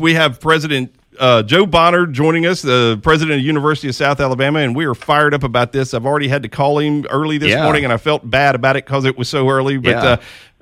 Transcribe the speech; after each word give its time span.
We 0.00 0.14
have 0.14 0.40
President 0.40 0.92
uh, 1.20 1.44
Jo 1.44 1.66
Bonner 1.66 2.04
joining 2.06 2.46
us, 2.46 2.62
the 2.62 2.98
president 3.04 3.38
of 3.38 3.44
University 3.46 3.86
of 3.88 3.94
South 3.94 4.18
Alabama, 4.18 4.58
and 4.58 4.74
we 4.74 4.86
are 4.86 4.94
fired 4.94 5.34
up 5.34 5.44
about 5.44 5.70
this. 5.70 5.94
I've 5.94 6.04
already 6.04 6.26
had 6.26 6.42
to 6.42 6.48
call 6.48 6.80
him 6.80 7.06
early 7.10 7.38
this 7.38 7.50
Yeah. 7.50 7.62
morning, 7.62 7.84
and 7.84 7.92
I 7.92 7.96
felt 7.96 8.28
bad 8.28 8.56
about 8.56 8.74
it 8.74 8.86
because 8.86 9.04
it 9.04 9.16
was 9.16 9.28
so 9.28 9.48
early. 9.48 9.76
But 9.76 9.90
Yeah. 9.90 10.02
uh, 10.02 10.16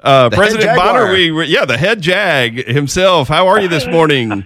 uh, 0.06 0.28
President 0.28 0.76
Bonner, 0.76 0.98
Jaguar. 0.98 1.12
we 1.14 1.30
were- 1.30 1.44
yeah, 1.44 1.64
the 1.64 1.78
head 1.78 2.02
Jag 2.02 2.66
himself. 2.66 3.28
How 3.28 3.48
are 3.48 3.58
you 3.58 3.68
this 3.68 3.86
morning? 3.90 4.44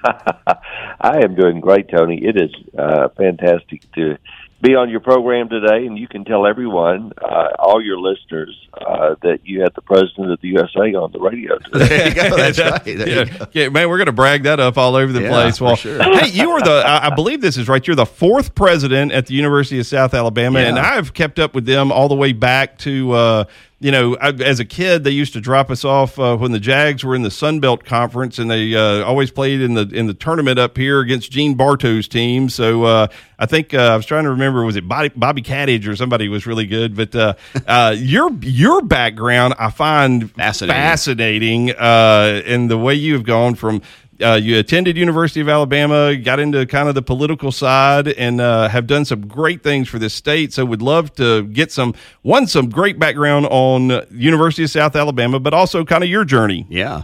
I 1.00 1.18
am 1.21 1.34
doing 1.34 1.59
great, 1.59 1.89
Tony. 1.89 2.25
It 2.25 2.37
is 2.41 2.53
uh, 2.79 3.09
fantastic 3.16 3.91
to 3.96 4.16
be 4.62 4.75
on 4.75 4.88
your 4.88 5.00
program 5.00 5.48
today, 5.50 5.86
and 5.86 5.98
you 5.98 6.09
can 6.09 6.25
tell 6.25 6.46
everyone, 6.46 7.12
uh, 7.22 7.48
all 7.59 7.82
your 7.84 7.98
listeners, 7.98 8.57
uh, 8.75 9.14
that 9.22 9.40
you 9.45 9.61
had 9.61 9.75
the 9.75 9.82
president 9.82 10.30
of 10.32 10.40
the 10.40 10.48
USA 10.48 10.95
on 10.95 11.12
the 11.12 11.18
radio 11.21 11.59
today. 11.59 11.86
There 11.89 12.09
you 12.09 12.14
go. 12.14 12.36
That's 12.36 12.58
right. 12.58 12.82
There 12.84 13.08
yeah. 13.08 13.25
you 13.25 13.39
go. 13.39 13.46
Yeah, 13.53 13.68
man, 13.68 13.89
we're 13.90 13.98
going 13.98 14.07
to 14.07 14.12
brag 14.12 14.45
that 14.45 14.58
up 14.58 14.79
all 14.79 14.96
over 14.96 15.12
the 15.12 15.22
Yeah, 15.22 15.29
place. 15.30 15.58
for 15.58 15.64
Well, 15.64 15.77
sure. 15.77 16.03
hey, 16.03 16.29
you 16.30 16.50
were 16.50 16.61
the, 16.61 16.82
I 16.86 17.08
I 17.08 17.14
believe 17.14 17.40
this 17.43 17.58
is 17.58 17.68
right. 17.68 17.86
You're 17.86 17.96
the 17.96 18.07
fourth 18.07 18.54
president 18.54 19.12
at 19.12 19.26
the 19.26 19.34
University 19.34 19.79
of 19.79 19.86
South 19.86 20.14
Alabama, 20.14 20.61
and 20.61 20.79
I've 20.79 21.12
kept 21.12 21.39
up 21.39 21.54
with 21.54 21.67
them 21.67 21.93
all 21.93 22.09
the 22.09 22.17
way 22.17 22.32
back 22.32 22.79
to, 22.79 23.12
uh, 23.12 23.45
you 23.79 23.90
know, 23.90 24.16
I, 24.16 24.30
as 24.30 24.58
a 24.58 24.64
kid, 24.64 25.04
they 25.04 25.11
used 25.11 25.35
to 25.35 25.40
drop 25.40 25.71
us 25.71 25.84
off 25.84 26.18
uh, 26.18 26.34
when 26.36 26.53
the 26.53 26.58
Jags 26.58 27.04
were 27.04 27.14
in 27.14 27.22
the 27.22 27.30
Sun 27.30 27.61
Belt 27.61 27.84
Conference, 27.84 28.39
and 28.39 28.50
they 28.50 28.75
uh, 28.75 29.04
always 29.04 29.30
played 29.30 29.61
in 29.61 29.75
the 29.75 29.82
in 29.93 30.07
the 30.07 30.14
tournament 30.14 30.58
up 30.58 30.79
here 30.79 31.00
against 31.00 31.30
Gene 31.30 31.54
Bartow's 31.54 32.08
team. 32.08 32.48
So 32.48 32.84
uh, 32.84 33.08
I 33.39 33.44
think 33.44 33.75
uh, 33.75 33.78
I 33.92 33.97
was 33.97 34.06
trying 34.06 34.25
to 34.25 34.31
remember 34.31 34.64
was 34.64 34.77
it 34.77 34.89
Bobby, 34.89 35.11
Bobby 35.14 35.42
Catledge 35.42 35.86
or 35.86 35.94
somebody 35.94 36.28
was 36.28 36.47
really 36.47 36.64
good. 36.67 36.97
But 36.97 37.14
uh, 37.14 37.34
uh, 37.67 37.94
your 37.98 38.33
your 38.41 38.81
background 38.81 39.55
I 39.58 39.70
find 39.70 40.31
Fascinating. 40.33 40.75
fascinating 40.83 41.70
uh, 41.72 42.42
in 42.47 42.69
the 42.69 42.78
way 42.78 42.95
you 42.95 43.12
have 43.12 43.25
gone 43.25 43.55
from 43.56 43.83
uh, 44.22 44.34
you 44.34 44.58
attended 44.58 44.97
University 44.97 45.41
of 45.41 45.48
Alabama, 45.48 46.16
got 46.16 46.41
into 46.41 46.66
kind 46.66 46.88
of 46.88 46.94
the 46.94 47.02
political 47.02 47.52
side, 47.52 48.08
and 48.08 48.41
uh, 48.41 48.69
have 48.69 48.86
done 48.86 49.05
some 49.05 49.27
great 49.27 49.62
things 49.62 49.89
for 49.89 49.98
this 49.98 50.14
state. 50.14 50.53
So, 50.53 50.64
would 50.64 50.83
love 50.83 51.14
to 51.17 51.45
get 51.45 51.73
some 51.73 51.95
one 52.23 52.47
some 52.47 52.70
great 52.70 52.98
background 52.98 53.47
on 53.50 54.06
University 54.11 54.64
of 54.64 54.70
South 54.70 54.97
Alabama, 54.97 55.41
but 55.41 55.55
also 55.55 55.84
kind 55.84 56.03
of 56.03 56.11
your 56.11 56.25
journey. 56.25 56.67
Yeah. 56.69 57.03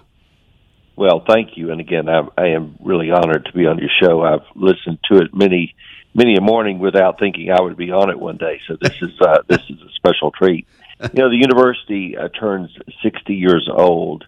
Well, 0.96 1.24
thank 1.26 1.56
you. 1.56 1.70
And 1.70 1.80
again, 1.80 2.08
I, 2.08 2.22
I 2.36 2.48
am 2.48 2.76
really 2.80 3.10
honored 3.10 3.46
to 3.46 3.52
be 3.52 3.66
on 3.66 3.78
your 3.78 3.90
show. 4.00 4.22
I've 4.22 4.44
listened 4.54 4.98
to 5.10 5.18
it 5.18 5.34
many, 5.34 5.74
many 6.14 6.36
a 6.36 6.40
morning 6.40 6.78
without 6.78 7.18
thinking 7.18 7.50
I 7.50 7.60
would 7.60 7.76
be 7.76 7.90
on 7.90 8.10
it 8.10 8.18
one 8.18 8.36
day. 8.36 8.60
So 8.66 8.76
this 8.80 8.94
is 9.00 9.20
uh, 9.20 9.38
this 9.48 9.62
is 9.68 9.80
a 9.80 9.90
special 9.94 10.30
treat. 10.30 10.66
You 11.02 11.24
know, 11.24 11.30
the 11.30 11.36
university 11.36 12.16
uh, 12.16 12.28
turns 12.28 12.70
60 13.02 13.34
years 13.34 13.68
old 13.68 14.24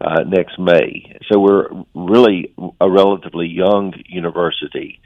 uh, 0.00 0.22
next 0.26 0.58
May, 0.58 1.16
so 1.30 1.38
we're 1.38 1.68
really 1.94 2.52
a 2.80 2.90
relatively 2.90 3.46
young 3.48 3.94
university. 4.06 5.00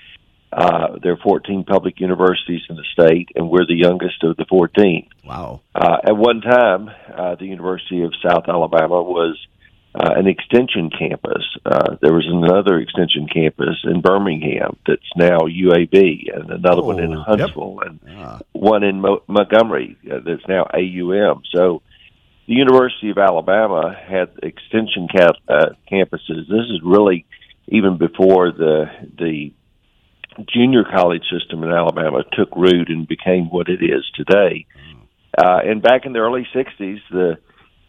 Uh, 0.50 0.96
there 1.02 1.12
are 1.12 1.16
14 1.18 1.64
public 1.64 2.00
universities 2.00 2.62
in 2.70 2.76
the 2.76 2.84
state, 2.92 3.28
and 3.36 3.50
we're 3.50 3.66
the 3.66 3.76
youngest 3.76 4.22
of 4.24 4.36
the 4.38 4.46
14. 4.48 5.06
Wow. 5.24 5.60
Uh, 5.74 5.98
at 6.04 6.16
one 6.16 6.40
time, 6.40 6.90
uh, 7.14 7.34
the 7.34 7.44
University 7.44 8.02
of 8.02 8.14
South 8.26 8.44
Alabama 8.48 9.02
was 9.02 9.36
uh, 9.94 10.12
an 10.16 10.26
extension 10.26 10.88
campus. 10.90 11.44
Uh, 11.66 11.96
there 12.00 12.14
was 12.14 12.26
another 12.26 12.78
extension 12.78 13.26
campus 13.28 13.76
in 13.84 14.00
Birmingham 14.00 14.76
that's 14.86 15.02
now 15.16 15.40
UAB, 15.40 16.34
and 16.34 16.50
another 16.50 16.82
one 16.82 16.98
in 16.98 17.14
Oh, 17.14 17.22
Huntsville, 17.22 17.80
and 17.84 18.00
Ah. 18.16 18.38
one 18.52 18.84
in 18.84 19.00
Mo- 19.02 19.22
Montgomery 19.26 19.96
uh, 20.10 20.20
that's 20.24 20.46
now 20.48 20.66
AUM. 20.72 21.42
So 21.54 21.82
the 22.48 22.54
University 22.54 23.10
of 23.10 23.18
Alabama 23.18 23.94
had 23.94 24.30
extension 24.42 25.06
uh, 25.14 25.66
campuses. 25.92 26.48
This 26.48 26.66
is 26.70 26.80
really 26.82 27.26
even 27.68 27.98
before 27.98 28.50
the 28.50 28.86
the 29.18 29.52
junior 30.54 30.84
college 30.84 31.24
system 31.30 31.62
in 31.62 31.70
Alabama 31.70 32.22
took 32.32 32.56
root 32.56 32.88
and 32.88 33.06
became 33.06 33.50
what 33.50 33.68
it 33.68 33.82
is 33.82 34.04
today. 34.14 34.64
Uh, 35.36 35.58
and 35.62 35.82
back 35.82 36.06
in 36.06 36.14
the 36.14 36.20
early 36.20 36.48
'60s, 36.54 37.00
the 37.10 37.36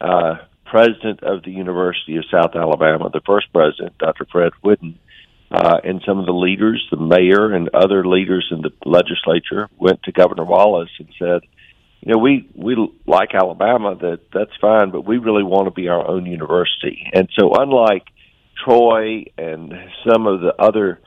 uh, 0.02 0.36
president 0.66 1.24
of 1.24 1.44
the 1.44 1.52
University 1.52 2.18
of 2.18 2.26
South 2.30 2.54
Alabama, 2.54 3.10
the 3.14 3.22
first 3.26 3.48
president, 3.54 3.98
Dr. 3.98 4.26
Fred 4.30 4.52
Whiddon, 4.62 5.00
uh, 5.52 5.78
and 5.86 6.02
some 6.06 6.20
of 6.20 6.26
the 6.26 6.34
leaders, 6.34 6.86
the 6.92 6.98
mayor 6.98 7.54
and 7.54 7.70
other 7.74 8.06
leaders 8.06 8.52
in 8.52 8.62
the 8.62 8.72
legislature, 8.86 9.70
went 9.80 10.04
to 10.04 10.12
Governor 10.12 10.44
Wallace 10.44 10.92
and 11.00 11.08
said, 11.18 11.42
"You 12.02 12.14
know, 12.14 12.18
we 12.18 12.48
we 12.56 12.76
like 13.06 13.34
Alabama. 13.36 13.96
That 13.96 14.20
that's 14.34 14.56
fine, 14.62 14.92
but 14.92 15.02
we 15.06 15.18
really 15.18 15.44
want 15.44 15.66
to 15.66 15.72
be 15.72 15.88
our 15.90 16.06
own 16.08 16.26
university." 16.26 17.10
And 17.14 17.30
so, 17.38 17.54
unlike 17.54 18.04
Troy 18.64 19.26
and 19.38 19.74
some 20.08 20.28
of 20.28 20.42
the 20.42 20.54
other 20.60 21.00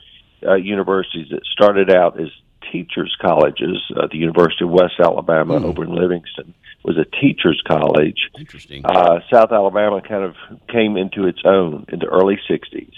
uh, 0.46 0.54
universities 0.54 1.28
that 1.30 1.44
started 1.52 1.90
out 1.90 2.20
as 2.20 2.28
teachers' 2.70 3.14
colleges, 3.20 3.78
uh, 3.96 4.06
the 4.10 4.18
University 4.18 4.64
of 4.64 4.70
West 4.70 4.94
Alabama 4.98 5.58
Hmm. 5.58 5.66
over 5.66 5.84
in 5.84 5.94
Livingston 5.94 6.54
was 6.84 6.96
a 6.96 7.04
teachers' 7.04 7.62
college 7.66 8.28
Interesting. 8.38 8.84
uh, 8.84 9.20
South 9.32 9.52
Alabama 9.52 10.00
kind 10.00 10.24
of 10.24 10.34
came 10.68 10.96
into 10.96 11.26
its 11.26 11.40
own 11.44 11.84
in 11.92 11.98
the 12.00 12.06
early 12.06 12.38
60s. 12.48 12.92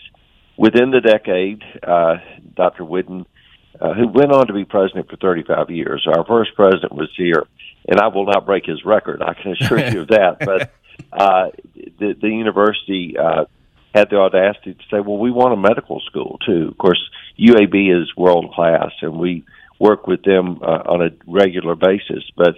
Within 0.56 0.90
the 0.90 1.00
decade, 1.00 1.62
uh, 1.82 2.16
Dr. 2.54 2.84
Whiddon, 2.84 3.26
uh, 3.80 3.92
who 3.92 4.06
went 4.08 4.30
on 4.32 4.46
to 4.46 4.52
be 4.52 4.64
president 4.64 5.10
for 5.10 5.16
35 5.16 5.70
years, 5.70 6.06
our 6.06 6.24
first 6.24 6.54
president 6.54 6.92
was 6.92 7.10
here, 7.16 7.44
and 7.88 8.00
I 8.00 8.08
will 8.08 8.26
not 8.26 8.46
break 8.46 8.66
his 8.66 8.84
record, 8.84 9.22
I 9.22 9.34
can 9.34 9.52
assure 9.52 9.78
you 9.78 10.02
of 10.02 10.08
that. 10.08 10.38
But 10.40 10.72
uh, 11.12 11.50
the, 11.98 12.14
the 12.20 12.28
university 12.28 13.16
uh, 13.18 13.44
had 13.94 14.10
the 14.10 14.16
audacity 14.16 14.74
to 14.74 14.82
say, 14.90 15.00
well, 15.00 15.18
we 15.18 15.30
want 15.30 15.54
a 15.54 15.56
medical 15.56 16.00
school 16.00 16.38
too. 16.44 16.68
Of 16.70 16.78
course, 16.78 17.00
UAB 17.38 18.02
is 18.02 18.16
world 18.16 18.52
class, 18.52 18.90
and 19.02 19.18
we 19.18 19.44
work 19.78 20.06
with 20.06 20.22
them 20.22 20.60
uh, 20.62 20.82
on 20.86 21.02
a 21.02 21.10
regular 21.26 21.74
basis. 21.74 22.24
But 22.36 22.56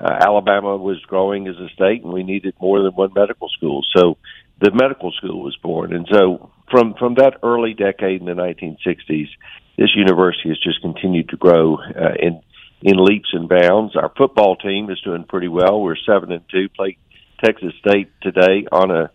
uh, 0.00 0.18
Alabama 0.20 0.76
was 0.76 1.00
growing 1.02 1.46
as 1.46 1.56
a 1.56 1.68
state, 1.74 2.02
and 2.02 2.12
we 2.12 2.22
needed 2.22 2.54
more 2.60 2.82
than 2.82 2.92
one 2.92 3.12
medical 3.14 3.48
school. 3.48 3.82
So 3.94 4.16
the 4.60 4.70
medical 4.72 5.12
school 5.12 5.42
was 5.42 5.56
born, 5.56 5.92
and 5.92 6.06
so 6.10 6.50
from 6.70 6.94
from 6.94 7.14
that 7.14 7.38
early 7.42 7.74
decade 7.74 8.20
in 8.20 8.26
the 8.26 8.32
1960s, 8.32 9.28
this 9.76 9.94
university 9.94 10.48
has 10.48 10.58
just 10.58 10.80
continued 10.80 11.28
to 11.28 11.36
grow 11.36 11.76
uh, 11.76 12.14
in 12.18 12.40
in 12.82 12.96
leaps 13.02 13.30
and 13.32 13.48
bounds. 13.48 13.96
Our 13.96 14.12
football 14.16 14.56
team 14.56 14.90
is 14.90 15.00
doing 15.00 15.24
pretty 15.24 15.48
well. 15.48 15.80
We're 15.80 15.96
seven 15.96 16.32
and 16.32 16.42
two. 16.50 16.68
Play 16.68 16.98
Texas 17.42 17.72
State 17.80 18.08
today 18.20 18.66
on 18.70 18.90
a 18.90 19.10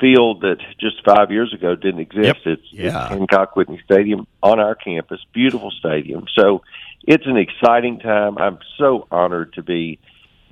field 0.00 0.40
that 0.40 0.56
just 0.80 1.04
five 1.04 1.30
years 1.30 1.52
ago 1.52 1.74
didn't 1.74 2.00
exist. 2.00 2.24
Yep. 2.24 2.36
It's, 2.46 2.72
Yeah. 2.72 3.02
it's 3.04 3.08
Hancock 3.10 3.54
Whitney 3.56 3.80
Stadium 3.84 4.26
on 4.42 4.58
our 4.58 4.74
campus. 4.74 5.20
Beautiful 5.32 5.70
stadium. 5.70 6.24
So 6.34 6.62
it's 7.06 7.26
an 7.26 7.36
exciting 7.36 7.98
time. 8.00 8.38
I'm 8.38 8.58
so 8.78 9.06
honored 9.10 9.52
to 9.54 9.62
be 9.62 9.98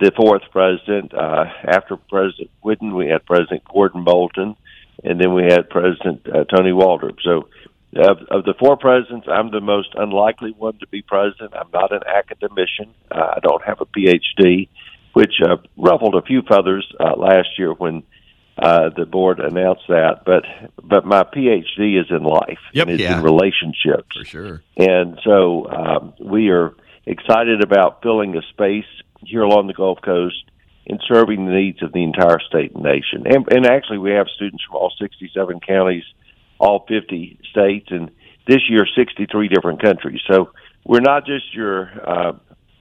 the 0.01 0.13
fourth 0.17 0.43
president. 0.53 1.15
Uh, 1.15 1.47
after 1.65 1.97
President 1.97 2.51
Whiddon, 2.63 2.95
we 2.95 3.07
had 3.09 3.25
President 3.25 3.63
Gordon 3.65 4.03
Moulton, 4.05 4.55
and 5.03 5.21
then 5.21 5.33
we 5.35 5.45
had 5.45 5.71
President 5.71 6.27
uh, 6.29 6.45
Tony 6.45 6.71
Waldrop. 6.71 7.17
So 7.23 7.49
of, 7.99 8.19
of 8.31 8.45
the 8.45 8.55
four 8.59 8.77
presidents, 8.77 9.27
I'm 9.31 9.51
the 9.51 9.61
most 9.61 9.91
unlikely 9.95 10.53
one 10.57 10.79
to 10.79 10.87
be 10.87 11.03
president. 11.03 11.55
I'm 11.55 11.71
not 11.73 11.93
an 11.93 12.03
academician. 12.07 12.95
Uh, 13.11 13.35
I 13.37 13.41
don't 13.41 13.63
have 13.65 13.81
a 13.81 13.87
PhD, 13.87 14.69
which 15.13 15.35
uh, 15.45 15.57
ruffled 15.77 16.15
a 16.15 16.23
few 16.23 16.43
feathers 16.43 16.91
uh, 17.01 17.17
last 17.17 17.49
year 17.59 17.73
when 17.73 18.03
uh, 18.57 18.91
the 18.97 19.07
board 19.07 19.39
announced 19.41 19.85
that. 19.89 20.23
But 20.25 20.45
but 20.83 21.05
my 21.05 21.23
PhD 21.23 22.01
is 22.01 22.07
in 22.11 22.23
life. 22.25 22.59
Yep. 22.73 22.87
and 22.89 22.95
it's 22.95 23.03
Yeah. 23.03 23.19
in 23.19 23.25
relationships. 23.25 24.17
For 24.17 24.25
sure. 24.25 24.63
And 24.77 25.19
so 25.25 25.69
um, 25.71 26.15
we 26.21 26.49
are 26.51 26.75
excited 27.07 27.63
about 27.63 28.03
filling 28.03 28.37
a 28.37 28.43
space 28.51 28.85
here 29.25 29.43
along 29.43 29.67
the 29.67 29.75
Gulf 29.75 30.01
Coast 30.03 30.45
and 30.87 31.01
serving 31.07 31.45
the 31.47 31.53
needs 31.53 31.83
of 31.83 31.93
the 31.93 32.03
entire 32.03 32.41
state 32.41 32.73
and 32.75 32.83
nation. 32.83 33.25
And, 33.27 33.47
and 33.53 33.67
actually, 33.67 33.99
we 33.99 34.13
have 34.13 34.27
students 34.35 34.65
from 34.65 34.77
all 34.77 34.93
67 34.99 35.61
counties, 35.61 36.05
all 36.59 36.85
50 36.89 37.39
states, 37.51 37.89
and 37.91 38.11
this 38.47 38.69
year, 38.69 38.87
63 38.97 39.49
different 39.49 39.83
countries. 39.83 40.21
So 40.31 40.51
we're 40.85 41.01
not 41.01 41.27
just 41.27 41.55
your 41.55 41.91
uh, 42.07 42.33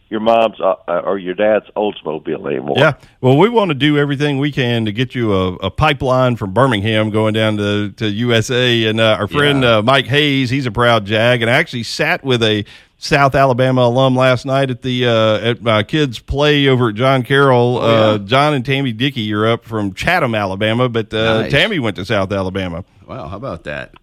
your 0.09 0.21
mom's 0.21 0.59
uh, 0.61 0.75
or 1.03 1.17
your 1.17 1.33
dad's 1.33 1.65
Oldsmobile 1.75 2.49
anymore. 2.49 2.75
Yeah. 2.77 2.93
Well, 3.19 3.37
we 3.37 3.49
want 3.49 3.69
to 3.69 3.75
do 3.75 3.97
everything 3.97 4.37
we 4.37 4.53
can 4.53 4.85
to 4.85 4.93
get 4.93 5.13
you 5.13 5.33
a, 5.33 5.53
a 5.55 5.69
pipeline 5.71 6.37
from 6.37 6.53
Birmingham 6.53 7.09
going 7.09 7.33
down 7.33 7.57
to, 7.57 7.91
to 7.91 8.07
USA. 8.07 8.85
And 8.85 9.01
uh, 9.01 9.17
our 9.19 9.27
friend 9.27 9.63
Yeah. 9.63 9.77
uh, 9.77 9.81
Mike 9.81 10.05
Hayes, 10.07 10.49
he's 10.49 10.65
a 10.65 10.71
proud 10.71 11.05
Jag, 11.05 11.41
and 11.41 11.51
I 11.51 11.55
actually 11.55 11.83
sat 11.83 12.23
with 12.23 12.41
a 12.41 12.63
South 12.99 13.35
Alabama 13.35 13.81
alum 13.81 14.15
last 14.15 14.45
night 14.45 14.71
at 14.71 14.81
the 14.81 15.05
uh, 15.05 15.39
at 15.39 15.61
my 15.61 15.83
kids' 15.83 16.17
play 16.19 16.67
over 16.69 16.89
at 16.89 16.95
John 16.95 17.21
Carroll. 17.23 17.77
Oh, 17.79 18.15
uh, 18.15 18.17
John 18.19 18.53
and 18.53 18.65
Tammy 18.65 18.93
Dickey 18.93 19.21
you're 19.21 19.45
up 19.47 19.65
from 19.65 19.93
Chatham, 19.93 20.33
Alabama, 20.33 20.87
but 20.89 21.13
uh, 21.13 21.41
Nice. 21.41 21.51
Tammy 21.51 21.79
went 21.79 21.97
to 21.97 22.05
South 22.05 22.31
Alabama. 22.31 22.85
Wow. 23.07 23.27
How 23.27 23.37
about 23.37 23.63
that? 23.63 23.93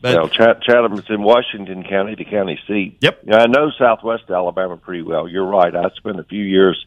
But 0.00 0.16
well, 0.16 0.28
Chat- 0.28 0.62
Chatham's 0.62 1.04
in 1.08 1.22
Washington 1.22 1.84
County, 1.84 2.16
the 2.16 2.24
county 2.24 2.58
seat. 2.66 2.98
Yep. 3.00 3.20
Yeah, 3.24 3.36
I 3.36 3.46
know 3.46 3.70
Southwest 3.78 4.24
Alabama 4.28 4.76
pretty 4.76 5.02
well. 5.02 5.28
You're 5.28 5.46
right. 5.46 5.74
I 5.74 5.90
spent 5.96 6.18
a 6.18 6.24
few 6.24 6.42
years 6.42 6.84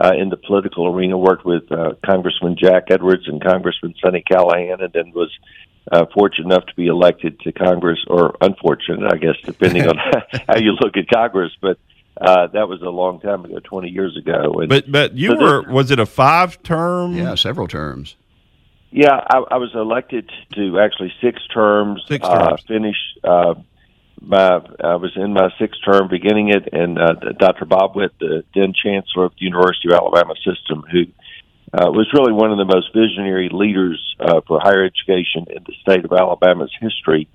uh, 0.00 0.12
in 0.18 0.30
the 0.30 0.38
political 0.38 0.88
arena, 0.88 1.18
worked 1.18 1.44
with 1.44 1.70
uh, 1.70 1.92
Congressman 2.04 2.56
Jack 2.58 2.84
Edwards 2.90 3.28
and 3.28 3.42
Congressman 3.42 3.94
Sonny 4.02 4.22
Callahan, 4.26 4.80
and 4.80 4.92
then 4.94 5.12
was 5.12 5.30
uh, 5.92 6.06
fortunate 6.14 6.46
enough 6.46 6.64
to 6.66 6.74
be 6.74 6.86
elected 6.86 7.38
to 7.40 7.52
Congress, 7.52 7.98
or 8.08 8.34
unfortunate, 8.40 9.12
I 9.12 9.18
guess, 9.18 9.36
depending 9.44 9.86
on 9.86 9.96
how 10.48 10.56
you 10.56 10.72
look 10.80 10.96
at 10.96 11.08
Congress. 11.08 11.52
But 11.60 11.78
uh, 12.18 12.46
that 12.48 12.66
was 12.66 12.80
a 12.80 12.88
long 12.88 13.20
time 13.20 13.44
ago, 13.44 13.58
20 13.62 13.90
years 13.90 14.16
ago. 14.16 14.60
And 14.60 14.68
but 14.70 14.90
but 14.90 15.14
you 15.14 15.36
were 15.36 15.62
was 15.70 15.90
it 15.90 15.98
a 15.98 16.06
five 16.06 16.62
term? 16.62 17.14
Yeah, 17.14 17.34
several 17.34 17.68
terms. 17.68 18.16
Yeah, 18.94 19.10
I, 19.10 19.38
I 19.50 19.56
was 19.56 19.72
elected 19.74 20.30
to 20.54 20.78
actually 20.78 21.12
six 21.20 21.44
terms. 21.52 22.04
Six 22.06 22.24
terms. 22.24 22.62
Uh, 22.62 22.68
finished 22.68 23.18
uh, 23.24 23.54
my 24.20 24.60
I 24.78 24.94
was 24.94 25.10
in 25.16 25.32
my 25.32 25.50
sixth 25.58 25.80
term, 25.84 26.06
beginning 26.06 26.50
it, 26.50 26.72
and 26.72 26.96
uh, 26.96 27.14
Dr. 27.36 27.64
Bob 27.64 27.96
Witt, 27.96 28.12
the 28.20 28.44
then 28.54 28.72
chancellor 28.72 29.24
of 29.24 29.32
the 29.32 29.46
University 29.46 29.88
of 29.88 29.94
Alabama 29.94 30.34
system, 30.46 30.84
who 30.88 31.06
uh, 31.76 31.90
was 31.90 32.06
really 32.14 32.32
one 32.32 32.52
of 32.52 32.58
the 32.58 32.64
most 32.64 32.94
visionary 32.94 33.50
leaders 33.52 33.98
uh, 34.20 34.40
for 34.46 34.60
higher 34.62 34.84
education 34.84 35.46
in 35.50 35.64
the 35.66 35.74
state 35.82 36.04
of 36.04 36.12
Alabama's 36.12 36.70
history 36.80 37.26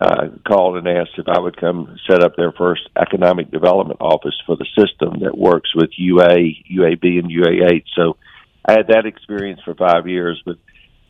uh, 0.00 0.26
called 0.44 0.76
and 0.76 0.88
asked 0.88 1.18
if 1.18 1.28
I 1.28 1.38
would 1.38 1.56
come 1.56 1.96
set 2.10 2.24
up 2.24 2.34
their 2.34 2.50
first 2.50 2.82
economic 3.00 3.52
development 3.52 4.00
office 4.00 4.34
for 4.44 4.56
the 4.56 4.66
system 4.76 5.20
that 5.20 5.38
works 5.38 5.72
with 5.72 5.90
UA, 5.96 6.66
UAB, 6.68 7.20
and 7.20 7.30
UAH. 7.30 7.84
So 7.94 8.16
I 8.64 8.72
had 8.72 8.88
that 8.88 9.06
experience 9.06 9.60
for 9.64 9.76
five 9.76 10.08
years. 10.08 10.42
But 10.44 10.56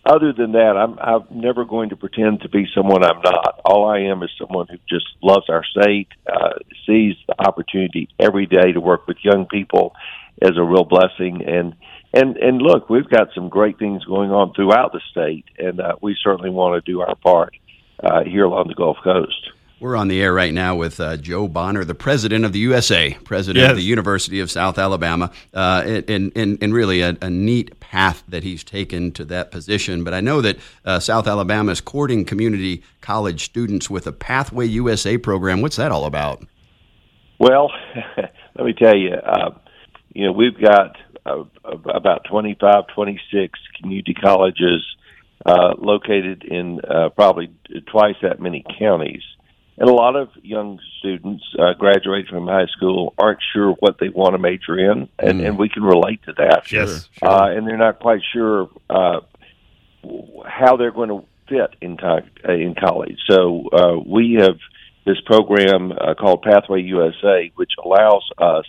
other 0.06 0.32
than 0.32 0.52
that, 0.52 0.76
I'm, 0.76 0.98
I'm 0.98 1.26
never 1.30 1.64
going 1.64 1.90
to 1.90 1.96
pretend 1.96 2.42
to 2.42 2.48
be 2.48 2.66
someone 2.74 3.04
I'm 3.04 3.20
not. 3.22 3.60
All 3.64 3.88
I 3.88 4.00
am 4.10 4.22
is 4.22 4.30
someone 4.38 4.66
who 4.68 4.78
just 4.88 5.06
loves 5.22 5.48
our 5.48 5.64
state, 5.64 6.08
uh, 6.26 6.54
sees 6.86 7.16
the 7.26 7.34
opportunity 7.38 8.08
every 8.18 8.46
day 8.46 8.72
to 8.72 8.80
work 8.80 9.06
with 9.06 9.18
young 9.22 9.46
people 9.46 9.94
as 10.42 10.52
a 10.56 10.62
real 10.62 10.84
blessing 10.84 11.42
and 11.46 11.74
and 12.12 12.36
and 12.38 12.62
look, 12.62 12.88
we've 12.88 13.08
got 13.08 13.28
some 13.34 13.48
great 13.50 13.78
things 13.78 14.04
going 14.04 14.30
on 14.30 14.54
throughout 14.54 14.92
the 14.92 15.00
state, 15.10 15.44
and 15.58 15.80
uh, 15.80 15.96
we 16.00 16.16
certainly 16.22 16.50
want 16.50 16.82
to 16.82 16.90
do 16.90 17.00
our 17.00 17.14
part 17.16 17.54
uh, 18.02 18.24
here 18.24 18.44
along 18.44 18.68
the 18.68 18.74
Gulf 18.74 18.96
Coast. 19.04 19.35
We're 19.78 19.96
on 19.96 20.08
the 20.08 20.22
air 20.22 20.32
right 20.32 20.54
now 20.54 20.74
with 20.74 20.98
uh, 21.00 21.18
Jo 21.18 21.48
Bonner, 21.48 21.84
the 21.84 21.94
president 21.94 22.46
of 22.46 22.54
the 22.54 22.60
USA, 22.60 23.12
president 23.24 23.62
yes. 23.62 23.72
of 23.72 23.76
the 23.76 23.82
University 23.82 24.40
of 24.40 24.50
South 24.50 24.78
Alabama, 24.78 25.30
uh, 25.52 25.82
and, 25.84 26.32
and, 26.34 26.58
and 26.62 26.72
really 26.72 27.02
a, 27.02 27.14
a, 27.20 27.28
neat 27.28 27.78
path 27.78 28.24
that 28.26 28.42
he's 28.42 28.64
taken 28.64 29.12
to 29.12 29.24
that 29.26 29.50
position. 29.50 30.02
But 30.02 30.14
I 30.14 30.22
know 30.22 30.40
that 30.40 30.56
uh, 30.86 30.98
South 30.98 31.26
Alabama 31.26 31.72
is 31.72 31.82
courting 31.82 32.24
community 32.24 32.84
college 33.02 33.44
students 33.44 33.90
with 33.90 34.06
a 34.06 34.12
Pathway 34.12 34.64
USA 34.64 35.18
program. 35.18 35.60
What's 35.60 35.76
that 35.76 35.92
all 35.92 36.06
about? 36.06 36.42
Well, 37.38 37.70
let 38.16 38.64
me 38.64 38.72
tell 38.72 38.96
you, 38.96 39.12
uh, 39.12 39.50
you 40.14 40.24
know, 40.24 40.32
we've 40.32 40.58
got 40.58 40.96
uh, 41.26 41.44
about 41.64 42.24
25, 42.30 42.86
26 42.94 43.58
community 43.78 44.14
colleges 44.14 44.82
uh, 45.44 45.74
located 45.76 46.44
in 46.44 46.80
uh, 46.80 47.10
probably 47.10 47.52
twice 47.86 48.16
that 48.22 48.40
many 48.40 48.64
counties. 48.78 49.22
And 49.78 49.90
a 49.90 49.92
lot 49.92 50.16
of 50.16 50.30
young 50.42 50.80
students 50.98 51.44
uh, 51.58 51.74
graduate 51.74 52.28
from 52.28 52.46
high 52.46 52.66
school 52.66 53.12
aren't 53.18 53.40
sure 53.52 53.72
what 53.80 53.98
they 53.98 54.08
want 54.08 54.32
to 54.32 54.38
major 54.38 54.78
in, 54.78 55.08
and, 55.18 55.40
mm. 55.40 55.46
and 55.46 55.58
we 55.58 55.68
can 55.68 55.82
relate 55.82 56.22
to 56.24 56.32
that. 56.32 56.72
Yes, 56.72 57.10
sure. 57.12 57.28
uh, 57.28 57.54
and 57.54 57.66
they're 57.66 57.76
not 57.76 58.00
quite 58.00 58.22
sure 58.32 58.70
uh, 58.88 59.20
how 60.46 60.76
they're 60.78 60.92
going 60.92 61.10
to 61.10 61.24
fit 61.48 61.76
in 61.82 61.98
co- 61.98 62.22
uh, 62.48 62.52
in 62.52 62.74
college. 62.74 63.18
So 63.28 63.68
uh, 63.68 63.98
we 64.04 64.38
have 64.40 64.58
this 65.04 65.20
program 65.26 65.92
uh, 65.92 66.14
called 66.14 66.42
Pathway 66.42 66.80
USA, 66.82 67.52
which 67.54 67.72
allows 67.82 68.28
us 68.38 68.64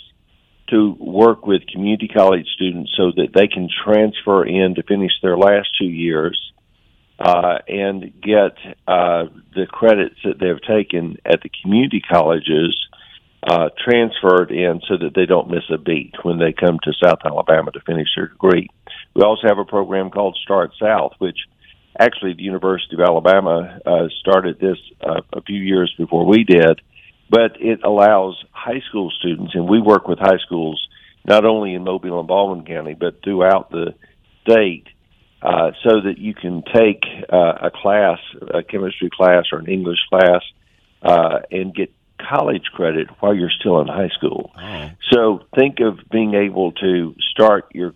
to 0.69 0.95
work 0.99 1.47
with 1.47 1.65
community 1.67 2.09
college 2.09 2.47
students 2.53 2.91
so 2.97 3.11
that 3.15 3.29
they 3.33 3.47
can 3.47 3.69
transfer 3.85 4.45
in 4.45 4.75
to 4.75 4.83
finish 4.83 5.13
their 5.21 5.37
last 5.37 5.69
two 5.79 5.87
years 5.87 6.51
uh, 7.19 7.59
and 7.67 8.13
get 8.21 8.57
uh, 8.87 9.25
the 9.55 9.65
credits 9.67 10.15
that 10.23 10.39
they've 10.39 10.61
taken 10.61 11.17
at 11.25 11.41
the 11.41 11.49
community 11.61 12.01
colleges 12.01 12.75
uh, 13.43 13.69
transferred 13.83 14.51
in 14.51 14.81
so 14.87 14.97
that 14.97 15.13
they 15.15 15.25
don't 15.25 15.49
miss 15.49 15.63
a 15.71 15.77
beat 15.77 16.13
when 16.23 16.37
they 16.37 16.53
come 16.53 16.79
to 16.83 16.93
South 17.03 17.19
Alabama 17.25 17.71
to 17.71 17.79
finish 17.81 18.07
their 18.15 18.27
degree. 18.27 18.69
We 19.13 19.23
also 19.23 19.47
have 19.47 19.57
a 19.57 19.65
program 19.65 20.09
called 20.09 20.37
Start 20.43 20.71
South, 20.79 21.13
which 21.19 21.37
actually 21.99 22.33
the 22.33 22.43
University 22.43 22.95
of 22.95 23.01
Alabama 23.01 23.79
uh, 23.85 24.07
started 24.19 24.59
this 24.59 24.77
uh, 25.01 25.21
a 25.33 25.41
few 25.41 25.59
years 25.59 25.93
before 25.97 26.25
we 26.25 26.43
did 26.43 26.81
but 27.29 27.59
it 27.59 27.83
allows 27.83 28.41
high 28.51 28.81
school 28.89 29.11
students, 29.11 29.53
and 29.53 29.67
we 29.67 29.81
work 29.81 30.07
with 30.07 30.19
high 30.19 30.37
schools 30.45 30.87
not 31.25 31.45
only 31.45 31.73
in 31.73 31.83
Mobile 31.83 32.19
and 32.19 32.27
Baldwin 32.27 32.65
County, 32.65 32.93
but 32.93 33.21
throughout 33.23 33.69
the 33.69 33.93
state, 34.43 34.85
uh, 35.41 35.71
so 35.83 36.01
that 36.01 36.17
you 36.17 36.33
can 36.33 36.63
take 36.73 37.03
uh, 37.31 37.53
a 37.63 37.71
class, 37.71 38.19
a 38.53 38.63
chemistry 38.63 39.09
class 39.09 39.45
or 39.51 39.59
an 39.59 39.67
English 39.67 39.99
class, 40.09 40.41
uh, 41.01 41.39
and 41.51 41.73
get 41.75 41.91
college 42.19 42.65
credit 42.73 43.07
while 43.19 43.35
you're 43.35 43.51
still 43.51 43.79
in 43.79 43.87
high 43.87 44.09
school. 44.09 44.51
Oh. 44.57 44.89
So 45.11 45.45
think 45.55 45.79
of 45.79 45.99
being 46.09 46.33
able 46.33 46.71
to 46.73 47.15
start 47.31 47.67
your 47.73 47.93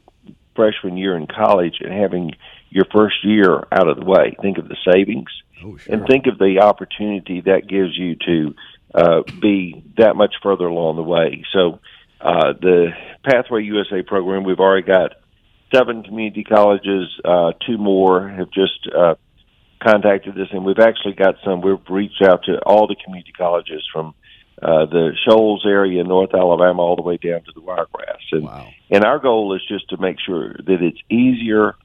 freshman 0.56 0.98
year 0.98 1.18
in 1.18 1.28
college 1.28 1.78
and 1.80 1.92
having 1.92 2.34
your 2.70 2.86
first 2.94 3.24
year 3.24 3.68
out 3.72 3.88
of 3.88 3.98
the 3.98 4.06
way. 4.06 4.36
Think 4.42 4.58
of 4.58 4.68
the 4.68 4.78
savings. 4.86 5.30
Oh, 5.64 5.78
sure. 5.78 5.96
And 5.96 6.08
think 6.08 6.28
of 6.28 6.38
the 6.38 6.60
opportunity 6.62 7.42
that 7.42 7.68
gives 7.68 7.98
you 7.98 8.16
to 8.16 8.56
uh, 8.94 9.22
be 9.42 9.84
that 9.98 10.16
much 10.16 10.36
further 10.44 10.66
along 10.66 10.96
the 10.96 11.04
way. 11.04 11.44
So 11.54 11.80
uh, 12.20 12.54
the 12.54 12.92
Pathway 13.24 13.64
USA 13.64 14.02
program, 14.04 14.44
we've 14.44 14.60
already 14.60 14.86
got 14.86 15.14
seven 15.74 16.04
community 16.04 16.44
colleges. 16.44 17.08
Uh, 17.24 17.54
two 17.66 17.78
more 17.78 18.28
have 18.28 18.52
just 18.52 18.88
uh, 18.96 19.16
contacted 19.82 20.40
us, 20.40 20.48
and 20.52 20.66
we've 20.66 20.80
actually 20.80 21.14
got 21.14 21.36
some. 21.44 21.62
We've 21.62 21.78
reached 21.90 22.22
out 22.22 22.44
to 22.46 22.60
all 22.60 22.88
the 22.88 22.96
community 23.04 23.32
colleges 23.32 23.88
from 23.92 24.14
uh, 24.62 24.86
the 24.86 25.12
Shoals 25.28 25.66
area 25.66 26.02
in 26.02 26.08
North 26.08 26.34
Alabama 26.34 26.82
all 26.82 26.96
the 26.96 27.02
way 27.02 27.18
down 27.18 27.44
to 27.44 27.52
the 27.54 27.62
Wiregrass. 27.62 28.22
And, 28.32 28.44
wow. 28.44 28.68
and 28.92 29.04
our 29.04 29.18
goal 29.18 29.56
is 29.56 29.62
just 29.68 29.90
to 29.90 29.98
make 29.98 30.18
sure 30.24 30.54
that 30.54 30.82
it's 30.82 31.00
easier 31.10 31.76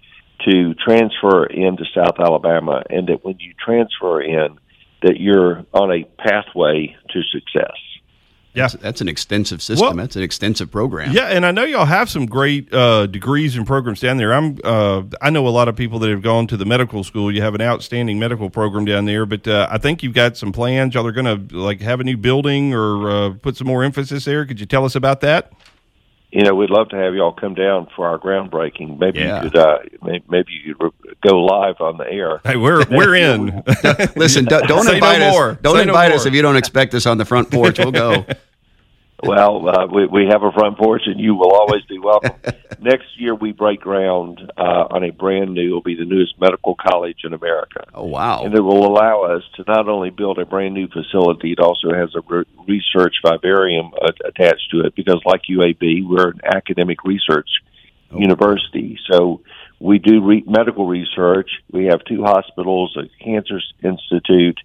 to 0.46 0.74
transfer 0.74 1.46
into 1.46 1.84
South 1.94 2.20
Alabama, 2.20 2.82
and 2.90 3.08
that 3.08 3.24
when 3.24 3.38
you 3.38 3.54
transfer 3.64 4.20
in, 4.20 4.58
that 5.02 5.18
you're 5.18 5.64
on 5.72 5.90
a 5.90 6.04
pathway 6.18 6.94
to 7.10 7.22
success. 7.22 7.76
Yeah, 8.56 8.62
that's, 8.62 8.74
that's 8.82 9.00
an 9.02 9.08
extensive 9.08 9.60
system. 9.60 9.86
Well, 9.86 9.96
that's 9.96 10.16
an 10.16 10.22
extensive 10.22 10.70
program. 10.70 11.12
Yeah, 11.12 11.26
and 11.26 11.44
I 11.44 11.50
know 11.50 11.64
y'all 11.64 11.84
have 11.84 12.08
some 12.08 12.24
great 12.24 12.72
uh, 12.72 13.06
degrees 13.06 13.54
and 13.54 13.66
programs 13.66 14.00
down 14.00 14.16
there. 14.16 14.32
I'm 14.32 14.58
uh, 14.64 15.02
I 15.20 15.28
know 15.28 15.46
a 15.46 15.50
lot 15.50 15.68
of 15.68 15.76
people 15.76 15.98
that 15.98 16.10
have 16.10 16.22
gone 16.22 16.46
to 16.46 16.56
the 16.56 16.64
medical 16.64 17.04
school. 17.04 17.30
You 17.30 17.42
have 17.42 17.54
an 17.54 17.60
outstanding 17.60 18.18
medical 18.18 18.48
program 18.48 18.86
down 18.86 19.04
there, 19.04 19.26
but 19.26 19.46
uh, 19.46 19.68
I 19.70 19.76
think 19.76 20.02
you've 20.02 20.14
got 20.14 20.38
some 20.38 20.52
plans. 20.52 20.94
Y'all 20.94 21.06
are 21.06 21.12
going 21.12 21.48
to 21.48 21.56
like 21.56 21.82
have 21.82 22.00
a 22.00 22.04
new 22.04 22.16
building 22.16 22.72
or 22.72 23.10
uh, 23.10 23.34
put 23.34 23.56
some 23.56 23.66
more 23.66 23.84
emphasis 23.84 24.24
there. 24.24 24.46
Could 24.46 24.58
you 24.58 24.66
tell 24.66 24.86
us 24.86 24.94
about 24.94 25.20
that? 25.20 25.52
you 26.32 26.42
know, 26.42 26.54
we'd 26.54 26.70
love 26.70 26.88
to 26.90 26.96
have 26.96 27.14
y'all 27.14 27.32
come 27.32 27.54
down 27.54 27.88
for 27.94 28.06
our 28.06 28.18
groundbreaking. 28.18 28.98
Maybe 28.98 29.20
yeah. 29.20 29.42
you 29.42 29.50
could, 29.50 29.58
uh, 29.58 29.78
maybe 30.28 30.52
you 30.64 30.74
could 30.74 30.92
go 31.22 31.44
live 31.44 31.80
on 31.80 31.98
the 31.98 32.08
air. 32.10 32.40
Hey, 32.44 32.56
we're 32.56 32.84
we're 32.90 33.14
in. 33.14 33.62
Listen, 34.16 34.44
don't, 34.44 34.66
don't 34.66 34.88
invite 34.88 35.20
no 35.20 35.28
us. 35.28 35.32
More. 35.32 35.58
Don't 35.62 35.76
Say 35.76 35.82
invite 35.82 36.10
no 36.10 36.16
us 36.16 36.26
if 36.26 36.34
you 36.34 36.42
don't 36.42 36.56
expect 36.56 36.94
us 36.94 37.06
on 37.06 37.18
the 37.18 37.24
front 37.24 37.50
porch. 37.50 37.78
We'll 37.78 37.92
go. 37.92 38.24
Well, 39.22 39.66
uh, 39.68 39.86
we, 39.86 40.06
we 40.06 40.26
have 40.30 40.42
a 40.42 40.52
front 40.52 40.76
porch, 40.76 41.02
and 41.06 41.18
you 41.18 41.34
will 41.34 41.52
always 41.52 41.82
be 41.86 41.98
welcome. 41.98 42.32
Next 42.80 43.06
year, 43.16 43.34
we 43.34 43.52
break 43.52 43.80
ground 43.80 44.52
uh, 44.58 44.88
on 44.90 45.04
a 45.04 45.10
brand 45.10 45.54
new. 45.54 45.72
Will 45.72 45.80
be 45.80 45.96
the 45.96 46.04
newest 46.04 46.38
medical 46.38 46.74
college 46.74 47.20
in 47.24 47.32
America. 47.32 47.86
Oh 47.94 48.04
wow! 48.04 48.44
And 48.44 48.54
it 48.54 48.60
will 48.60 48.86
allow 48.86 49.22
us 49.22 49.42
to 49.56 49.64
not 49.66 49.88
only 49.88 50.10
build 50.10 50.38
a 50.38 50.44
brand 50.44 50.74
new 50.74 50.86
facility, 50.88 51.52
it 51.52 51.60
also 51.60 51.94
has 51.94 52.14
a 52.14 52.20
re- 52.28 52.44
research 52.68 53.16
vivarium 53.24 53.92
uh, 54.00 54.12
attached 54.26 54.70
to 54.72 54.80
it. 54.80 54.94
Because, 54.94 55.22
like 55.24 55.42
UAB, 55.50 56.06
we're 56.06 56.28
an 56.28 56.40
academic 56.44 57.02
research 57.04 57.48
oh. 58.12 58.18
university, 58.18 58.98
so 59.10 59.40
we 59.80 59.98
do 59.98 60.24
re- 60.24 60.44
medical 60.46 60.86
research. 60.86 61.50
We 61.70 61.86
have 61.86 62.04
two 62.04 62.22
hospitals, 62.22 62.96
a 62.96 63.08
cancer 63.22 63.60
institute, 63.82 64.58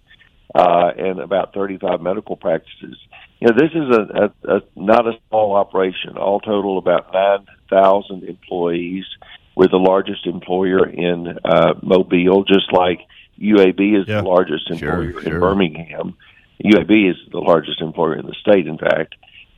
uh, 0.54 0.90
and 0.96 1.20
about 1.20 1.54
35 1.54 2.00
medical 2.00 2.36
practices 2.36 2.96
you 3.42 3.48
know, 3.48 3.54
this 3.56 3.72
is 3.74 3.90
a, 3.90 4.48
a, 4.48 4.56
a 4.56 4.60
not 4.76 5.08
a 5.08 5.18
small 5.28 5.56
operation. 5.56 6.16
All 6.16 6.38
total, 6.38 6.78
about 6.78 7.12
nine 7.12 7.44
thousand 7.68 8.22
employees. 8.22 9.04
We're 9.56 9.66
the 9.66 9.78
largest 9.78 10.28
employer 10.28 10.88
in 10.88 11.26
uh, 11.44 11.74
Mobile, 11.82 12.44
just 12.44 12.72
like 12.72 13.00
UAB 13.40 14.00
is 14.00 14.06
yeah, 14.06 14.20
the 14.20 14.28
largest 14.28 14.70
employer 14.70 15.10
sure, 15.10 15.20
in 15.22 15.30
sure. 15.30 15.40
Birmingham. 15.40 16.16
UAB 16.64 17.10
is 17.10 17.16
the 17.32 17.40
largest 17.40 17.80
employer 17.80 18.14
in 18.16 18.26
the 18.26 18.34
state, 18.40 18.68
in 18.68 18.78
fact. 18.78 19.16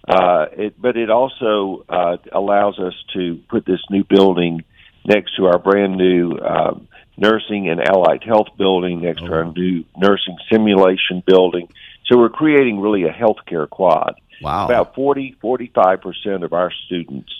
Uh, 0.09 0.47
it, 0.53 0.81
but 0.81 0.97
it 0.97 1.11
also 1.11 1.85
uh, 1.87 2.17
allows 2.33 2.79
us 2.79 2.95
to 3.13 3.39
put 3.51 3.67
this 3.67 3.81
new 3.91 4.03
building 4.03 4.65
next 5.05 5.37
to 5.37 5.47
our 5.47 5.59
brand 5.59 5.97
new 5.97 6.33
uh, 6.33 6.79
nursing 7.17 7.69
and 7.69 7.81
allied 7.81 8.23
health 8.25 8.49
building, 8.57 9.03
next 9.03 9.23
oh. 9.23 9.27
to 9.27 9.33
our 9.33 9.45
new 9.53 9.85
nursing 9.97 10.37
simulation 10.51 11.23
building. 11.27 11.69
So 12.07 12.19
we're 12.19 12.31
creating 12.31 12.81
really 12.81 13.05
a 13.05 13.13
healthcare 13.13 13.69
quad. 13.69 14.21
Wow. 14.43 14.67
About 14.67 14.95
40, 14.95 15.37
45% 15.43 16.45
of 16.45 16.53
our 16.53 16.71
students 16.87 17.33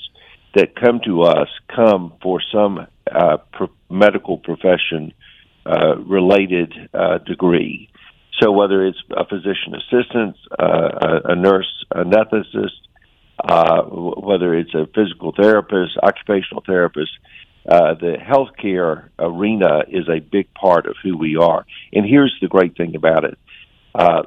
that 0.55 0.77
come 0.77 1.01
to 1.05 1.23
us 1.23 1.49
come 1.75 2.15
for 2.23 2.41
some 2.53 2.87
uh, 3.11 3.39
pro- 3.53 3.71
medical 3.91 4.39
profession 4.39 5.13
uh, 5.67 5.97
related 5.97 6.73
uh, 6.95 7.19
degree. 7.19 7.91
So 8.41 8.53
whether 8.53 8.85
it's 8.87 8.99
a 9.11 9.27
physician 9.27 9.75
assistant, 9.75 10.37
uh, 10.59 11.21
a, 11.27 11.33
a 11.33 11.37
nurse 11.37 11.85
anesthetist, 11.93 12.71
uh, 13.43 13.83
whether 13.83 14.55
it's 14.55 14.75
a 14.75 14.87
physical 14.95 15.33
therapist, 15.33 15.97
occupational 16.03 16.63
therapist, 16.67 17.11
uh, 17.69 17.95
the 17.95 18.17
healthcare 18.21 19.09
arena 19.19 19.85
is 19.89 20.09
a 20.09 20.21
big 20.21 20.53
part 20.55 20.87
of 20.87 20.97
who 21.03 21.17
we 21.17 21.37
are. 21.37 21.65
And 21.93 22.05
here's 22.07 22.37
the 22.41 22.49
great 22.49 22.77
thing 22.77 22.95
about 22.95 23.25
it. 23.25 23.39
Uh, 23.95 24.23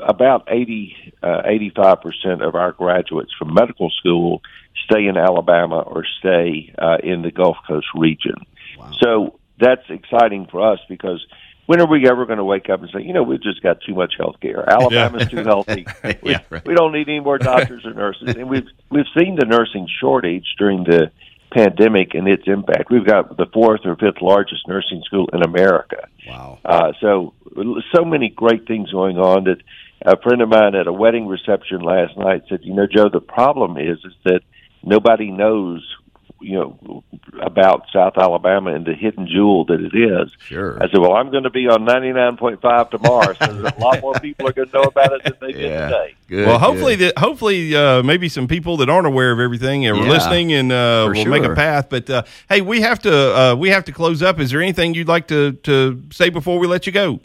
about 0.00 0.48
80, 0.48 1.14
uh, 1.22 1.42
85% 1.76 2.46
of 2.46 2.56
our 2.56 2.72
graduates 2.72 3.32
from 3.38 3.54
medical 3.54 3.88
school 3.90 4.42
stay 4.84 5.06
in 5.06 5.16
Alabama 5.16 5.78
or 5.80 6.04
stay 6.18 6.74
uh, 6.76 6.98
in 7.02 7.22
the 7.22 7.30
Gulf 7.30 7.56
Coast 7.66 7.86
region. 7.94 8.34
Wow. 8.76 8.90
So 9.00 9.38
that's 9.58 9.88
exciting 9.88 10.46
for 10.50 10.72
us 10.72 10.80
because 10.88 11.24
when 11.66 11.80
are 11.80 11.86
we 11.86 12.08
ever 12.08 12.26
going 12.26 12.38
to 12.38 12.44
wake 12.44 12.68
up 12.68 12.82
and 12.82 12.90
say, 12.90 13.02
you 13.02 13.12
know, 13.12 13.22
we've 13.22 13.42
just 13.42 13.62
got 13.62 13.80
too 13.80 13.94
much 13.94 14.14
health 14.18 14.36
care. 14.40 14.68
Alabama's 14.68 15.28
too 15.28 15.42
healthy. 15.44 15.86
We, 16.22 16.32
yeah, 16.32 16.40
right. 16.50 16.66
we 16.66 16.74
don't 16.74 16.92
need 16.92 17.08
any 17.08 17.20
more 17.20 17.38
doctors 17.38 17.86
or 17.86 17.94
nurses. 17.94 18.34
And 18.36 18.48
we've 18.48 18.68
we've 18.90 19.06
seen 19.16 19.36
the 19.36 19.46
nursing 19.46 19.88
shortage 20.00 20.54
during 20.58 20.84
the 20.84 21.10
pandemic 21.54 22.14
and 22.14 22.26
its 22.26 22.42
impact. 22.46 22.90
We've 22.90 23.06
got 23.06 23.36
the 23.36 23.46
fourth 23.52 23.82
or 23.84 23.96
fifth 23.96 24.20
largest 24.20 24.66
nursing 24.66 25.02
school 25.06 25.28
in 25.32 25.42
America. 25.42 26.08
Wow. 26.26 26.58
Uh, 26.64 26.92
so 27.00 27.34
so 27.94 28.04
many 28.04 28.28
great 28.28 28.66
things 28.66 28.90
going 28.90 29.18
on 29.18 29.44
that 29.44 29.58
a 30.04 30.20
friend 30.20 30.42
of 30.42 30.48
mine 30.48 30.74
at 30.74 30.86
a 30.86 30.92
wedding 30.92 31.26
reception 31.26 31.80
last 31.80 32.16
night 32.16 32.42
said, 32.48 32.60
you 32.62 32.74
know, 32.74 32.86
Jo, 32.86 33.08
the 33.08 33.20
problem 33.20 33.78
is 33.78 33.98
is 34.04 34.14
that 34.24 34.40
nobody 34.82 35.30
knows 35.30 35.82
you 36.40 36.58
know 36.58 37.04
about 37.42 37.86
South 37.92 38.14
Alabama 38.16 38.74
and 38.74 38.84
the 38.84 38.94
hidden 38.94 39.26
jewel 39.26 39.64
that 39.66 39.80
it 39.80 39.94
is. 39.96 40.30
Sure. 40.46 40.76
I 40.82 40.88
said, 40.88 40.98
well, 40.98 41.14
I'm 41.14 41.30
going 41.30 41.44
to 41.44 41.50
be 41.50 41.66
on 41.68 41.84
99.5 41.84 42.90
tomorrow, 42.90 43.34
so 43.34 43.50
a 43.50 43.78
lot 43.80 44.00
more 44.00 44.14
people 44.14 44.48
are 44.48 44.52
going 44.52 44.68
to 44.68 44.74
know 44.74 44.84
about 44.84 45.12
it 45.12 45.24
than 45.24 45.34
they 45.40 45.58
yeah. 45.58 45.68
did 45.68 45.80
today. 45.84 46.14
Good, 46.28 46.46
well, 46.46 46.58
hopefully, 46.58 46.96
good. 46.96 47.12
hopefully, 47.16 47.74
uh, 47.76 48.02
maybe 48.02 48.28
some 48.28 48.48
people 48.48 48.76
that 48.78 48.88
aren't 48.88 49.06
aware 49.06 49.32
of 49.32 49.40
everything 49.40 49.86
are 49.86 49.94
yeah, 49.94 50.08
listening 50.08 50.52
and 50.52 50.72
uh, 50.72 51.04
will 51.08 51.22
sure. 51.22 51.30
make 51.30 51.44
a 51.44 51.54
path. 51.54 51.88
But 51.88 52.08
uh, 52.08 52.22
hey, 52.48 52.60
we 52.60 52.80
have 52.80 53.00
to 53.00 53.38
uh, 53.38 53.54
we 53.54 53.68
have 53.68 53.84
to 53.84 53.92
close 53.92 54.22
up. 54.22 54.40
Is 54.40 54.50
there 54.50 54.62
anything 54.62 54.94
you'd 54.94 55.08
like 55.08 55.28
to 55.28 55.52
to 55.52 56.02
say 56.10 56.30
before 56.30 56.58
we 56.58 56.66
let 56.66 56.86
you 56.86 56.92
go? 56.92 57.20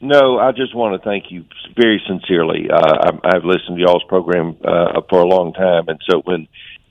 No, 0.00 0.38
I 0.38 0.52
just 0.52 0.74
want 0.74 1.00
to 1.00 1.08
thank 1.08 1.30
you 1.30 1.44
very 1.74 2.02
sincerely. 2.06 2.68
Uh, 2.70 3.12
I've 3.24 3.44
listened 3.44 3.76
to 3.76 3.80
y'all's 3.80 4.04
program 4.08 4.56
uh, 4.62 5.00
for 5.08 5.20
a 5.20 5.26
long 5.26 5.54
time, 5.54 5.88
and 5.88 5.98
so 6.08 6.20
when 6.20 6.46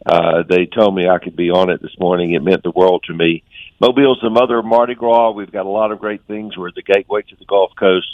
uh, 0.05 0.43
they 0.47 0.65
told 0.65 0.95
me 0.95 1.07
I 1.07 1.19
could 1.19 1.35
be 1.35 1.49
on 1.49 1.69
it 1.69 1.81
this 1.81 1.97
morning. 1.99 2.33
It 2.33 2.43
meant 2.43 2.63
the 2.63 2.71
world 2.71 3.03
to 3.07 3.13
me. 3.13 3.43
Mobile's 3.79 4.19
the 4.21 4.29
mother 4.29 4.59
of 4.59 4.65
Mardi 4.65 4.95
Gras. 4.95 5.31
We've 5.31 5.51
got 5.51 5.65
a 5.65 5.69
lot 5.69 5.91
of 5.91 5.99
great 5.99 6.21
things. 6.27 6.55
We're 6.57 6.71
the 6.71 6.81
gateway 6.81 7.23
to 7.23 7.35
the 7.35 7.45
Gulf 7.45 7.71
Coast. 7.77 8.07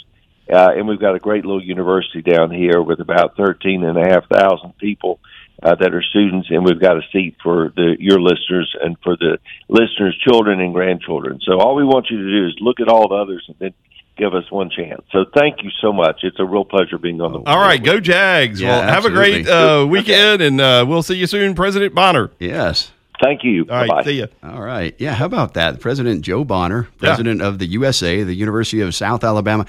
Uh, 0.52 0.72
and 0.76 0.88
we've 0.88 1.00
got 1.00 1.14
a 1.14 1.20
great 1.20 1.44
little 1.44 1.62
university 1.62 2.20
down 2.20 2.50
here 2.50 2.82
with 2.82 2.98
about 2.98 3.36
thirteen 3.36 3.84
and 3.84 3.96
a 3.96 4.08
half 4.08 4.28
thousand 4.28 4.76
people 4.76 5.20
uh, 5.62 5.76
that 5.76 5.94
are 5.94 6.02
students, 6.02 6.48
and 6.50 6.64
we've 6.64 6.80
got 6.80 6.96
a 6.96 7.02
seat 7.12 7.36
for 7.42 7.72
the 7.76 7.96
your 8.00 8.20
listeners 8.20 8.74
and 8.82 8.96
for 9.04 9.16
the 9.16 9.38
listeners' 9.68 10.18
children 10.26 10.60
and 10.60 10.74
grandchildren. 10.74 11.38
So 11.42 11.60
all 11.60 11.76
we 11.76 11.84
want 11.84 12.10
you 12.10 12.18
to 12.18 12.28
do 12.28 12.46
is 12.48 12.56
look 12.60 12.80
at 12.80 12.88
all 12.88 13.08
the 13.08 13.14
others 13.14 13.44
and 13.46 13.56
then 13.60 13.74
give 14.16 14.34
us 14.34 14.50
one 14.50 14.70
chance. 14.70 15.02
So 15.12 15.24
thank 15.34 15.62
you 15.62 15.70
so 15.80 15.92
much. 15.92 16.20
It's 16.22 16.38
a 16.38 16.44
real 16.44 16.64
pleasure 16.64 16.98
being 16.98 17.20
on 17.20 17.32
the. 17.32 17.38
All 17.40 17.58
right, 17.58 17.82
go 17.82 18.00
Jags. 18.00 18.60
Yeah, 18.60 18.70
well, 18.70 18.82
absolutely. 18.82 19.20
have 19.30 19.44
a 19.44 19.44
great 19.44 19.48
uh, 19.48 19.86
weekend, 19.86 20.42
and 20.42 20.60
uh, 20.60 20.84
we'll 20.86 21.02
see 21.02 21.16
you 21.16 21.26
soon, 21.26 21.54
President 21.54 21.94
Bonner. 21.94 22.30
Yes. 22.38 22.92
Thank 23.22 23.44
you. 23.44 23.66
All 23.70 23.76
right, 23.76 23.88
Bye-bye. 23.88 24.02
see 24.02 24.18
you. 24.18 24.28
All 24.42 24.62
right. 24.62 24.96
Yeah, 24.98 25.14
how 25.14 25.26
about 25.26 25.54
that? 25.54 25.78
President 25.78 26.22
Jo 26.22 26.42
Bonner, 26.44 26.88
president 26.98 27.40
yeah. 27.40 27.46
of 27.46 27.60
the 27.60 27.66
USA, 27.66 28.24
the 28.24 28.34
University 28.34 28.80
of 28.80 28.94
South 28.96 29.22
Alabama. 29.22 29.60